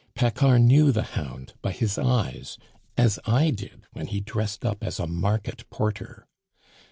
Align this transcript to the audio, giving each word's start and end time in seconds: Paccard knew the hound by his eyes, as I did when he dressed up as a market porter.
Paccard 0.15 0.63
knew 0.63 0.91
the 0.91 1.03
hound 1.03 1.53
by 1.61 1.71
his 1.71 1.99
eyes, 1.99 2.57
as 2.97 3.19
I 3.27 3.51
did 3.51 3.85
when 3.93 4.07
he 4.07 4.19
dressed 4.19 4.65
up 4.65 4.83
as 4.83 4.99
a 4.99 5.05
market 5.05 5.69
porter. 5.69 6.25